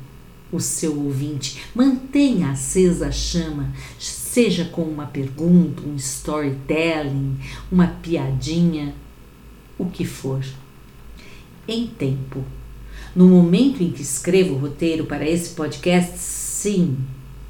o 0.51 0.59
seu 0.59 0.99
ouvinte. 0.99 1.63
Mantenha 1.75 2.49
acesa 2.49 3.07
a 3.07 3.11
chama, 3.11 3.71
seja 3.99 4.65
com 4.65 4.81
uma 4.81 5.05
pergunta, 5.05 5.83
um 5.83 5.95
storytelling, 5.95 7.37
uma 7.71 7.87
piadinha, 7.87 8.95
o 9.77 9.85
que 9.85 10.05
for 10.05 10.43
em 11.67 11.87
tempo. 11.87 12.43
No 13.15 13.27
momento 13.27 13.83
em 13.83 13.91
que 13.91 14.01
escrevo 14.01 14.55
o 14.55 14.57
roteiro 14.57 15.05
para 15.05 15.27
esse 15.27 15.51
podcast, 15.51 16.17
sim, 16.17 16.97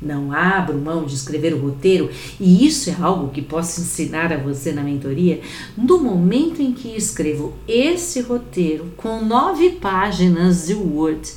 não 0.02 0.32
abro 0.32 0.78
mão 0.78 1.06
de 1.06 1.16
escrever 1.16 1.54
o 1.54 1.62
roteiro, 1.62 2.10
e 2.40 2.68
isso 2.68 2.90
é 2.90 2.96
algo 3.00 3.30
que 3.30 3.42
posso 3.42 3.80
ensinar 3.80 4.34
a 4.34 4.38
você 4.38 4.74
na 4.74 4.84
mentoria. 4.84 5.40
No 5.78 6.00
momento 6.00 6.62
em 6.62 6.74
que 6.74 6.90
escrevo 6.90 7.54
esse 7.68 8.20
roteiro 8.22 8.92
com 8.98 9.24
nove 9.24 9.72
páginas 9.72 10.68
de 10.68 10.74
Word, 10.74 11.32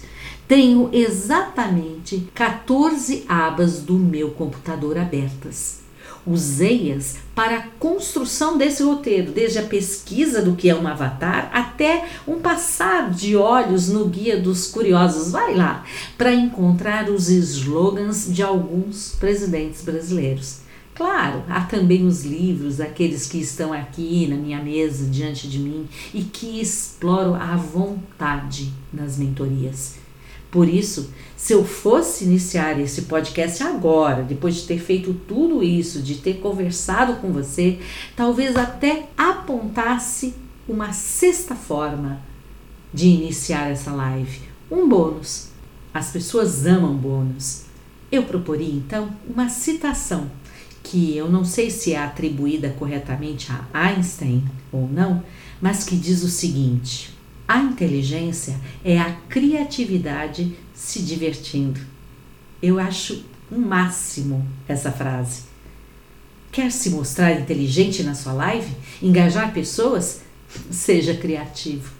tenho 0.48 0.90
exatamente 0.92 2.28
14 2.34 3.24
abas 3.28 3.80
do 3.80 3.94
meu 3.94 4.30
computador 4.30 4.98
abertas. 4.98 5.85
Usei-as 6.26 7.18
para 7.34 7.56
a 7.58 7.62
construção 7.78 8.58
desse 8.58 8.82
roteiro, 8.82 9.30
desde 9.30 9.58
a 9.58 9.62
pesquisa 9.62 10.42
do 10.42 10.56
que 10.56 10.68
é 10.68 10.74
um 10.74 10.88
avatar 10.88 11.50
até 11.52 12.08
um 12.26 12.40
passar 12.40 13.10
de 13.10 13.36
olhos 13.36 13.88
no 13.88 14.06
guia 14.06 14.40
dos 14.40 14.66
curiosos. 14.68 15.30
Vai 15.30 15.54
lá 15.54 15.84
para 16.18 16.34
encontrar 16.34 17.08
os 17.08 17.28
slogans 17.28 18.26
de 18.28 18.42
alguns 18.42 19.14
presidentes 19.20 19.82
brasileiros. 19.82 20.66
Claro, 20.96 21.44
há 21.46 21.60
também 21.60 22.06
os 22.06 22.24
livros, 22.24 22.80
aqueles 22.80 23.26
que 23.26 23.38
estão 23.38 23.70
aqui 23.70 24.26
na 24.26 24.36
minha 24.36 24.62
mesa 24.62 25.04
diante 25.04 25.46
de 25.46 25.58
mim 25.58 25.86
e 26.14 26.22
que 26.22 26.58
exploro 26.58 27.34
à 27.34 27.54
vontade 27.54 28.72
nas 28.90 29.18
mentorias. 29.18 30.05
Por 30.50 30.68
isso, 30.68 31.10
se 31.36 31.52
eu 31.52 31.64
fosse 31.64 32.24
iniciar 32.24 32.78
esse 32.80 33.02
podcast 33.02 33.62
agora, 33.62 34.22
depois 34.22 34.54
de 34.56 34.62
ter 34.62 34.78
feito 34.78 35.12
tudo 35.12 35.62
isso, 35.62 36.00
de 36.00 36.16
ter 36.16 36.34
conversado 36.38 37.16
com 37.16 37.32
você, 37.32 37.78
talvez 38.14 38.56
até 38.56 39.08
apontasse 39.16 40.34
uma 40.68 40.92
sexta 40.92 41.54
forma 41.54 42.20
de 42.92 43.08
iniciar 43.08 43.70
essa 43.70 43.92
live: 43.92 44.40
um 44.70 44.88
bônus. 44.88 45.48
As 45.92 46.10
pessoas 46.10 46.66
amam 46.66 46.94
bônus. 46.94 47.64
Eu 48.10 48.22
proporia 48.24 48.72
então 48.72 49.10
uma 49.28 49.48
citação 49.48 50.30
que 50.82 51.16
eu 51.16 51.28
não 51.28 51.44
sei 51.44 51.70
se 51.70 51.92
é 51.92 51.98
atribuída 51.98 52.70
corretamente 52.78 53.50
a 53.50 53.66
Einstein 53.74 54.44
ou 54.70 54.88
não, 54.88 55.22
mas 55.60 55.84
que 55.84 55.96
diz 55.96 56.22
o 56.22 56.28
seguinte: 56.28 57.15
a 57.48 57.58
inteligência 57.58 58.58
é 58.84 58.98
a 58.98 59.12
criatividade 59.28 60.56
se 60.74 61.00
divertindo. 61.02 61.80
Eu 62.62 62.78
acho 62.78 63.24
um 63.50 63.58
máximo 63.58 64.46
essa 64.66 64.90
frase. 64.90 65.42
Quer 66.50 66.72
se 66.72 66.90
mostrar 66.90 67.32
inteligente 67.32 68.02
na 68.02 68.14
sua 68.14 68.32
live? 68.32 68.74
Engajar 69.00 69.52
pessoas? 69.52 70.22
Seja 70.70 71.14
criativo. 71.14 71.92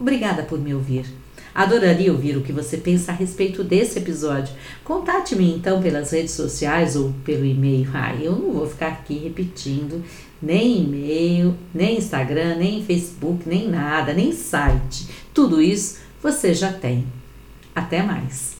Obrigada 0.00 0.42
por 0.42 0.58
me 0.58 0.74
ouvir. 0.74 1.06
Adoraria 1.54 2.12
ouvir 2.12 2.36
o 2.36 2.42
que 2.42 2.52
você 2.52 2.76
pensa 2.76 3.12
a 3.12 3.14
respeito 3.14 3.64
desse 3.64 3.98
episódio. 3.98 4.54
Contate-me 4.84 5.54
então 5.54 5.80
pelas 5.80 6.10
redes 6.10 6.32
sociais 6.32 6.96
ou 6.96 7.14
pelo 7.24 7.46
e-mail. 7.46 7.88
Ah, 7.94 8.14
eu 8.14 8.32
não 8.32 8.52
vou 8.52 8.68
ficar 8.68 8.88
aqui 8.88 9.18
repetindo 9.18 10.04
nem 10.40 10.84
e-mail, 10.84 11.54
nem 11.74 11.96
Instagram, 11.96 12.56
nem 12.56 12.84
Facebook, 12.84 13.48
nem 13.48 13.68
nada, 13.68 14.12
nem 14.12 14.32
site. 14.32 15.08
Tudo 15.32 15.60
isso 15.60 15.98
você 16.22 16.54
já 16.54 16.72
tem. 16.72 17.06
Até 17.74 18.02
mais! 18.02 18.56